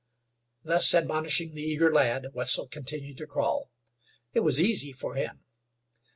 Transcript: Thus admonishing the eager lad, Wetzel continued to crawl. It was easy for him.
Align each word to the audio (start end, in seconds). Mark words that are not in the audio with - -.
Thus 0.63 0.95
admonishing 0.95 1.53
the 1.53 1.61
eager 1.61 1.91
lad, 1.93 2.29
Wetzel 2.33 2.67
continued 2.69 3.19
to 3.19 3.27
crawl. 3.27 3.69
It 4.33 4.39
was 4.39 4.59
easy 4.59 4.91
for 4.91 5.13
him. 5.13 5.45